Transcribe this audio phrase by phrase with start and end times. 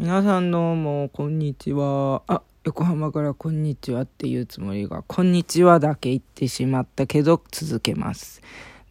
[0.00, 2.22] 皆さんどうも、こんにちは。
[2.26, 8.40] あ、横浜からこんにちはっていうつもりが、こんにちはだけ言ってしまったけど、続けます。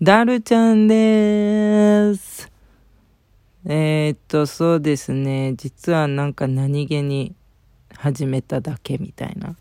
[0.03, 2.51] ダルちゃんです。
[3.65, 5.55] えー、っと、そうですね。
[5.57, 7.33] 実はなんか何気に
[7.95, 9.55] 始めただけみたいな。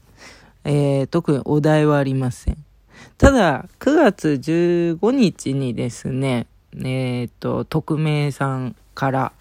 [0.65, 2.63] えー、特にお題はありません。
[3.17, 6.47] ただ、9月15日にですね、
[6.77, 9.33] えー、っと、匿名さんから、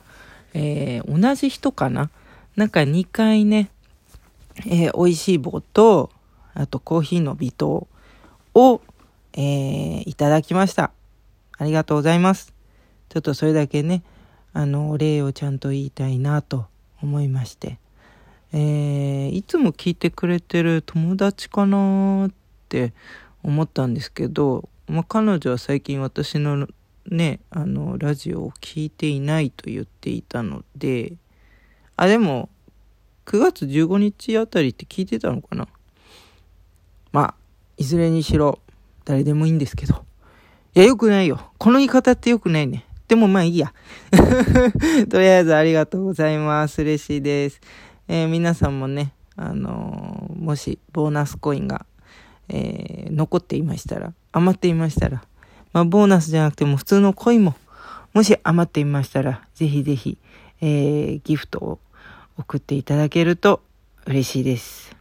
[0.53, 2.09] えー、同じ人かな？
[2.55, 3.69] なんか2回ね、
[4.65, 6.09] えー、美味しい棒と、
[6.53, 7.87] あとコーヒーの微糖
[8.55, 8.81] を、
[9.33, 10.91] えー、いただきました。
[11.57, 12.53] ありがとうございます。
[13.09, 14.03] ちょっとそれだけね、
[14.53, 16.65] あの、お礼をちゃんと言いたいなと
[17.01, 17.77] 思いまして。
[18.53, 22.31] えー、いつも聞いてくれてる友達かなっ
[22.69, 22.93] て
[23.43, 26.67] 思ったんですけど、まあ、彼女は最近私の
[27.09, 31.13] ね、あの、ラジオを聞いていないと言っていたので、
[31.95, 32.49] あ、でも、
[33.25, 35.67] 9月15日あたりって聞いてたのかな？
[37.11, 37.35] まあ、
[37.77, 38.59] いずれにしろ、
[39.05, 40.05] 誰でもいいんですけど。
[40.75, 41.51] いや、よくないよ。
[41.57, 42.85] この言い方ってよくないね。
[43.07, 43.73] でもまあいいや。
[45.09, 46.81] とりあえずありがとうございます。
[46.81, 47.61] 嬉しいです。
[48.07, 51.85] えー、皆さんもね、あのー、もしボーナスコインが、
[52.49, 55.23] えー、残っていましたら、余っていましたら、
[55.73, 57.55] まあ、ボーナスじゃなくても普通のコインも、
[58.13, 60.17] もし余っていましたら、ぜひぜひ、
[60.61, 61.79] えー、ギフトを
[62.37, 63.61] 送っていただけると
[64.05, 64.95] 嬉しいです。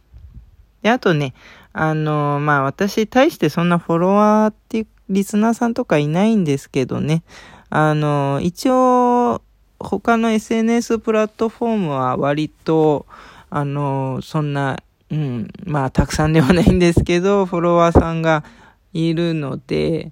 [0.81, 1.33] で、あとね、
[1.73, 7.23] あのー、まあ、私、対してそんなフォロワーっていう、リスナーさんとかいないんですけどね、
[7.69, 9.41] あのー、一応、
[9.79, 13.05] 他の SNS プラットフォームは割と、
[13.49, 18.43] あのー、そんな、うん、まあ、たくさんではないんですけど、フォロワーさんが
[18.93, 20.11] いるので、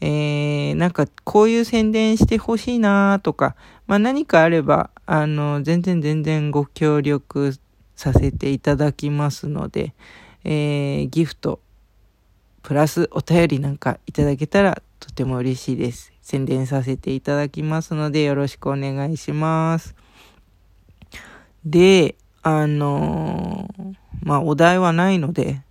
[0.00, 3.56] えー、なんかこういう宣伝してほしいなとか、
[3.86, 7.54] まあ何かあれば、あの、全然全然ご協力
[7.96, 9.94] させていただきますので、
[10.44, 11.60] えー、ギフト、
[12.62, 16.12] プラスお便りなんかいただけたらとても嬉しいです。
[16.22, 19.94] 宣伝させていただきますのでよろしくお願いします。
[21.64, 25.62] で、あのー、まあお題はないので、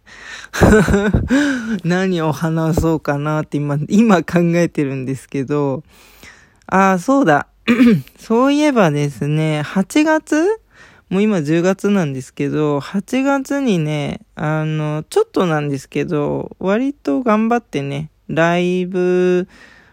[1.84, 5.84] 何を話そうかなって今、今考えてるんですけど、
[6.68, 7.48] ああ、そうだ。
[8.18, 10.60] そういえばですね、8月？
[11.10, 19.48] もう今10月なんですけど、8月にね、あの、ちょっとなんですけど、割と頑張ってね、ライブ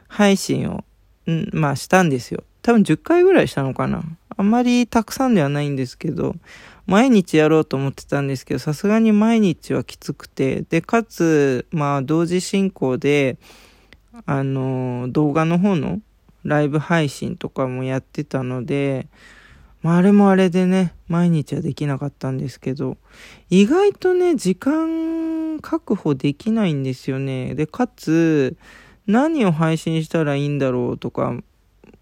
[0.09, 0.85] 配信を、
[1.31, 2.45] んまあしたんですよ。
[2.61, 4.03] 多分10回ぐらいしたのかな。
[4.37, 6.37] あんまりたくさんではないんですけど、
[6.87, 13.39] 毎日やろうと思ってたんですけど、さすがに毎日はきつくて、で、かつ、まあ、同時進行で、
[14.25, 16.01] あの、動画の方の
[16.45, 19.09] ライブ配信とかもやってたので、
[19.83, 22.97] まあ、あれもあれでね、毎日はできなかったんですけど、
[23.51, 27.55] 意外とね、時間確保できないんですよね。
[27.55, 28.57] で、かつ、
[29.07, 31.37] 何を配信したらいいんだろうとか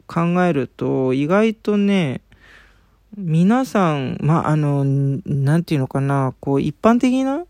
[0.07, 2.21] 考えると、意外とね、
[3.17, 7.45] 皆さん、まあ、の、なんていうのかな、こう、一般的な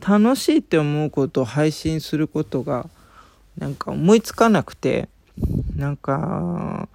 [0.00, 2.88] 楽しいって思うことを配信することが、
[3.56, 5.08] なんか思いつかなくて、
[5.76, 6.88] なんか、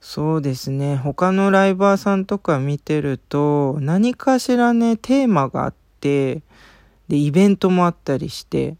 [0.00, 6.42] そうですね、他のライバーさんとか見てると、何かしらね、テーマがあって、
[7.08, 8.76] で、イベントもあったりして、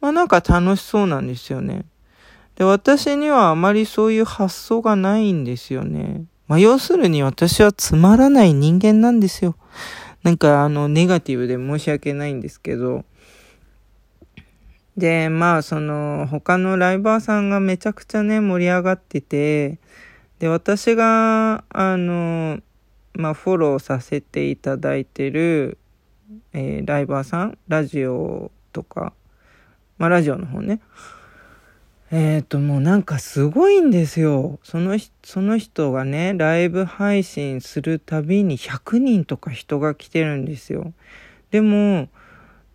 [0.00, 1.86] まあなんか楽しそうなんですよね。
[2.54, 6.24] で、私にはあまりそういう発想がないんですよね。
[6.48, 9.56] まあ、要するに私はつまらない人間なんですよ。
[10.22, 13.04] なんかあの、ネガティブで申し訳ないんですけど。
[14.96, 19.78] で、まあ、その、他のライバーさんがめちゃくちゃね、盛り上がってて、
[20.38, 22.60] で、私が、あの、
[23.12, 25.78] まあ、フォローさせていただいてる、
[26.52, 29.12] えー、ライバーさん、ラジオとか、
[29.98, 30.80] まあ、ラジオの方ね。
[32.12, 34.60] えっ、ー、と、もうなんかすごいんですよ。
[34.62, 40.92] その、その人がね、ライブ配信するたびに100人とか人が来てるんですよ。
[41.50, 42.08] でも、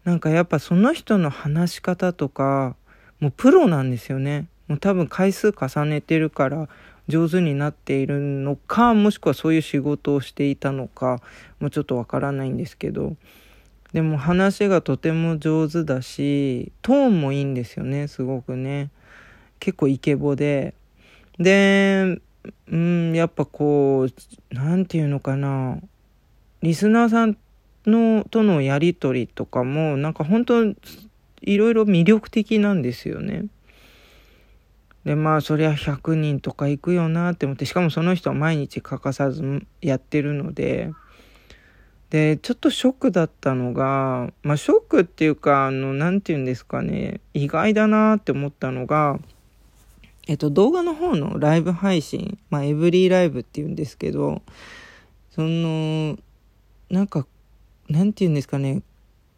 [0.03, 2.75] なんかやっぱその人の話し方とか、
[3.21, 4.47] もうプロなんですよね。
[4.67, 6.67] もう多分回数重ねてるから
[7.07, 11.21] 上手になっているのか、もしくはそういう仕事をしていたのか、
[11.61, 13.15] もうちょっとわからないんですけど。
[13.93, 18.89] でも話がとても上手だし、トーンもいいんですよね、すごくね。
[19.61, 20.73] 結構イケボで、
[21.39, 22.19] で、
[22.69, 25.77] うん、やっぱこう、なんていうのかな、
[26.63, 27.37] リスナーさん
[27.85, 30.65] のとのやりとりとかも、なんか本当
[31.41, 33.45] いろいろ魅力的なんですよね。
[35.05, 40.91] で、まあ、そりゃ100人とか行くよなって思って、しかもその人は毎日欠かさずやってるので、
[42.11, 49.17] で、ちょっとショックだったのが、まあ、ショックっていうか、あの、なんて言うんですかね、意外だなって思ったのが、
[50.27, 54.41] えっと、動画の方のライブ配信、まあ、エブリーライブって言うんですけど、
[55.31, 56.17] その、
[56.89, 57.25] なんか、
[57.89, 58.83] なんて言うんですかね、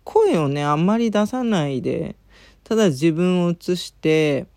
[0.03, 2.15] 声をね、あんまり出さないで、
[2.63, 4.47] ただ自分を映して、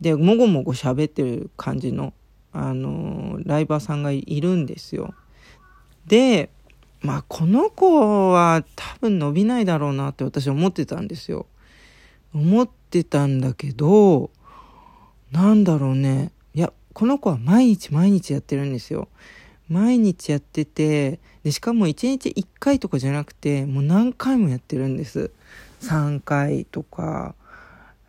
[0.00, 2.12] で、もごもご喋ってる感じの、
[2.52, 5.14] あのライバーさんがいるんですよ。
[6.06, 6.50] で、
[7.00, 11.46] まあ、この子は多分伸びないだろうなって私は思ってたんですよ。
[12.34, 14.30] 思ってたんだけど、
[15.34, 16.30] なんだろうね。
[16.54, 19.08] いや、この子は毎日毎日やってるんですよ。
[19.68, 25.32] 毎日やってて、で、しかも1日1回とかじゃなくて、もう何回もやってるんです。
[25.82, 27.34] 3回とか、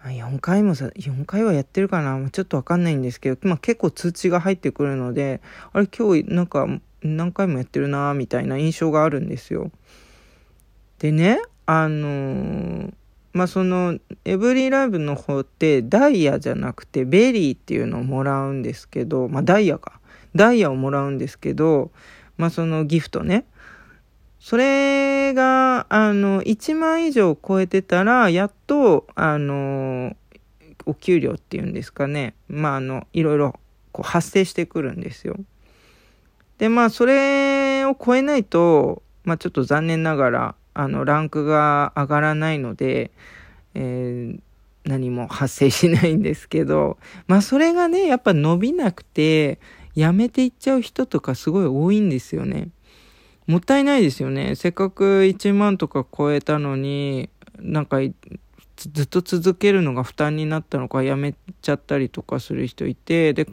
[0.04, 5.42] 4回もさ、4回はやってるかなちょっとわかんないんですけど、まあ結構通知が入ってくるので、
[5.74, 6.68] あれ今日なんか
[7.01, 9.71] 何回もやってるなみたいな印象があるんですよ。
[11.00, 12.94] でね、あのー、
[13.36, 20.00] まあその、エブリィライブの方ってダイヤじゃなくてベリーっていうのをもらうんですけど、まあダイヤか。
[20.34, 21.92] ダイヤをもらうんですけど、
[22.38, 23.44] まあそのギフトね。
[24.40, 30.16] それが、あの、1万以上超えてたら、やっと、あの、
[30.86, 32.36] お給料っていうんですかね。
[32.48, 33.60] まあ、あの、いろいろ
[33.92, 35.36] こう発生してくるんですよ。
[36.58, 43.12] で、まあ、それを超えないと、まあ、ちょっと残念ながら、あの、ランクが上がらないので、
[43.74, 44.39] えー、
[44.83, 49.57] 何も発生しないんですけど、 まあ、それがね、やっぱ伸びなくて、
[49.95, 52.69] やめていっちゃう人とかすごい多いんですよね。
[53.48, 54.56] もったいないですよね。
[54.56, 57.30] せっかく1万とか超えたのに、
[57.60, 58.00] なんか
[58.75, 63.48] ずっと続けるのが負担になったのかやめちゃったりとかする人いて、で、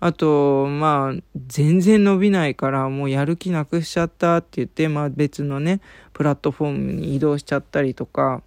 [0.00, 5.80] あと、まあ、全然伸びないからもうやる気なくしちゃったって言って、まあ別のね、
[6.12, 8.42] プラットフォームに移動しちゃったりとか、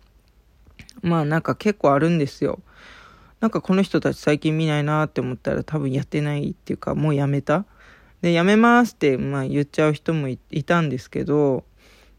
[1.01, 2.59] まあなんか結構あるんですよ。
[3.41, 7.65] なんかこの人たち最近見ないなって思ったら多分やってないっていうかもうやめた
[8.21, 11.63] で、やめますって、まあ言っちゃう人もいたんですけど、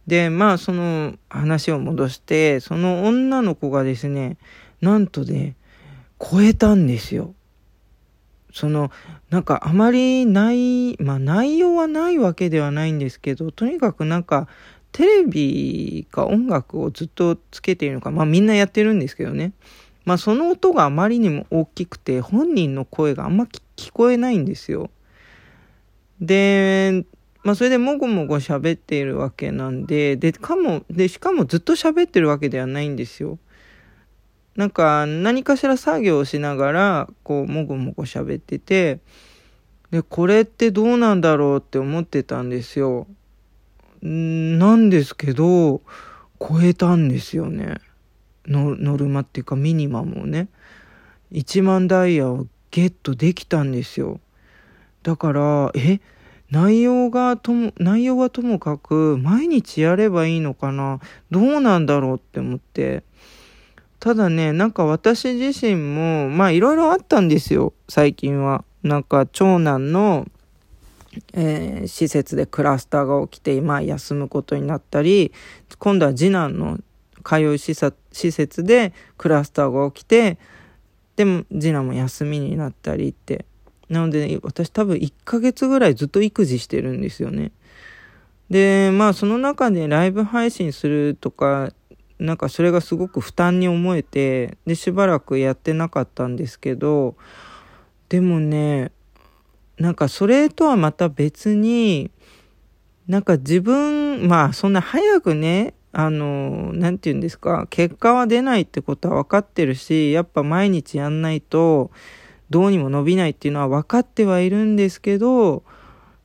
[0.06, 4.36] で、まあその話を戻して、その女の子がですね、
[4.80, 5.54] なんとね、
[6.18, 7.34] 超えたんですよ。
[8.52, 8.90] その、
[9.30, 14.48] なんかあまりない、まあ内容はないわけではないんですけど、とにかくなんか
[14.92, 19.52] テレビか音楽をずっとつけているのか、まあみんなやってるんですけどね。
[20.04, 24.90] まあその音があまりにも大きくて、本人の声があんま聞こえないんですよ。
[26.20, 27.04] で、
[27.42, 33.38] まあそれでもごもご喋っているわけなんで、で、かも、で、しかもずっと喋ってるわけではないんですよ。
[34.56, 39.00] なんか何かしら作業をしながら、こう、もごもご喋ってて、
[39.90, 43.06] で、これってどうなんだろうって思ってたんですよ。
[44.02, 45.80] なんですけど、
[46.40, 47.78] 超えたんですよね。
[48.46, 50.48] ノルマっていうかミニマムをね。
[51.30, 54.20] 1万ダイヤをゲットできたんですよ。
[55.02, 56.00] だから、え、
[56.50, 61.00] 内容がとも、内容はともかく、毎日やればいいのかな？
[61.30, 63.04] どうなんだろうって思って。
[64.02, 68.64] ただね、なんか私自身も、まあいろいろあったんですよ、最近は。
[68.82, 70.26] なんか長男の、
[71.34, 75.30] えー、施設でクラスターが起きて、今休むことになったり、
[75.78, 76.80] 今度は次男の
[77.24, 77.74] 通う施
[78.32, 80.36] 設でクラスターが起きて、
[81.14, 83.44] でも次男も休みになったりって。
[83.88, 87.52] なので、私多分1ヶ月ぐらいずっと育児してるんですよね。
[88.50, 91.72] で、まあその中でライブ配信するとか、
[92.22, 97.16] なんかそれがすごく負担に思えて、で、しばらくやってなかったんですけど、
[98.08, 98.92] でもね、
[99.76, 102.10] なんかそれとはまた別に、
[103.08, 111.90] なんか自分、まあそんな早くね、あの、なんて言うんですか、結果は出ないってことは分かってるし、やっぱ毎日やんないと、
[112.50, 115.64] どうにも伸びないっていうのは分かってはいるんですけど、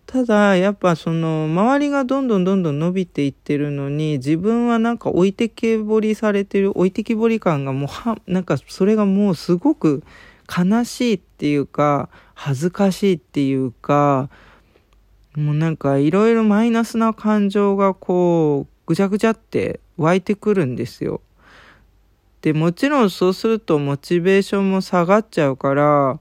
[0.08, 10.04] ただ、やっぱその、周りがどんどんどんどん伸びていってるのに、自分はなんか置いてけぼりされてる、置いてきぼり感がもうは、なんかそれがもうすごく
[10.48, 14.30] 悲しいっていうか、恥ずかしいっていうか、
[15.36, 21.20] もうなんかいろいろマイナスな感情がこう、ぐちゃぐちゃって湧いてくるんですよ。
[22.42, 26.20] で、もちろんそうするとモチベーションも下がっちゃうから、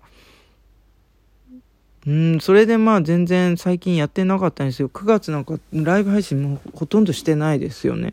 [2.07, 4.89] うん、それでまあ全然最近やってなかったんですよ。
[4.89, 8.13] 9月なんかライブ配信もほとんどしてないですよね。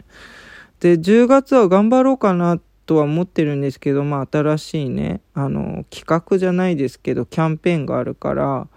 [0.80, 8.68] で、10月は頑張ろうかなとは思ってるんですけど、まあ新しいね、あの、企画じゃないですけど、キャンペーンがあるから、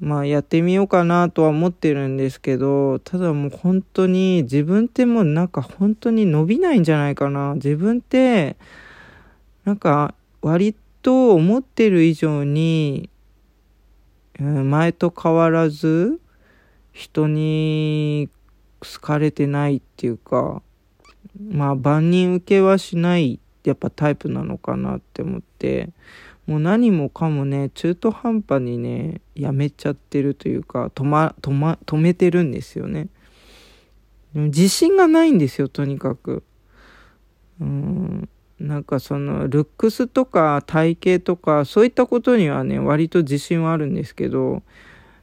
[0.00, 7.54] まあやってみようかなとは思ってるんですけど、ただもう本当に自分ってもうなんか本当に伸びないんじゃないかな。
[7.54, 8.56] 自分って、
[9.64, 13.10] なんか割と思ってる以上に、
[14.42, 16.20] 前と変わらず
[16.92, 18.28] 人に
[18.80, 20.62] 好かれてないっていうか、
[21.50, 25.90] まあ万人受けはしないやっぱタイプなのかなって思って、
[26.46, 33.08] もう何もかもね、中途半端にね、やめちゃってるというか、止ま、止ま、止めてるんですよね。
[34.34, 36.42] でも自信がないんですよ、とにかく。
[37.60, 38.28] うん。
[38.62, 44.62] なんかその、ルックスとか体型とか、そういったことにはね、割と自信はあるんですけど、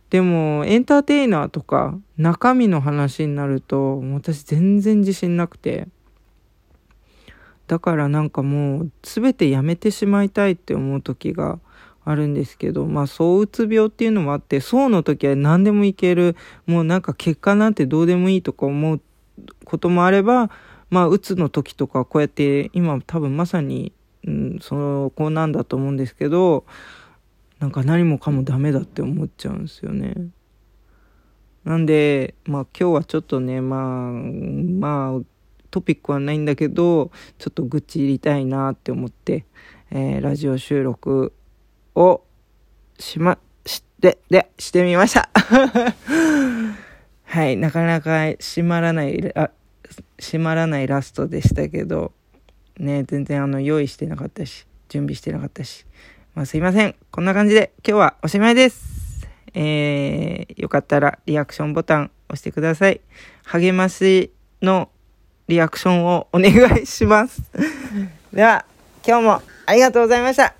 [0.09, 5.87] でも、エンターテイナーとか、中身の話になると、私全然自信なくて。
[7.67, 11.59] だからなんかもう、全てやめてしまいたいって思う時が
[12.03, 19.01] あるんですけど、まあ、躁うつ病っていうのもあって、そうの時は何でもいける、もうなんか結果なんてどうでもいいとか思う
[19.63, 20.49] こともあれば、
[20.89, 23.93] まあ、うつの時とかこうやって、今多分まさに、
[24.25, 26.65] うん、その子なんだと思うんですけど、
[27.59, 30.15] なんか何もかもダメだって思っちゃうんですよね。
[31.65, 35.21] なんで、まあ今日はちょっとね、まあ、まあ、
[35.69, 39.45] トピックはないんだけど、ちょっと愚痴入りたいなって思って、
[39.91, 41.33] えー、ラジオ収録
[41.95, 42.23] を
[42.97, 45.29] しま、して、で、してみました
[47.25, 49.33] はい、なかなか閉まらない、
[49.89, 52.11] あ、閉まらないラストでしたけど、
[52.77, 55.85] ね、全然あの、用意してなかったし、準備してなかったし、
[56.35, 56.95] まあ、すいません。
[57.11, 59.27] こんな感じで今日はおしまいです。
[59.53, 63.01] えー、よかったらリアクションボタン押してください。
[63.43, 64.31] 励まし
[64.61, 64.89] の
[65.47, 67.41] リアクションをお願いします。
[68.31, 68.65] では、
[69.05, 70.55] 今日もありがとうございました。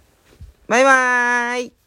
[0.67, 1.78] バイバーイ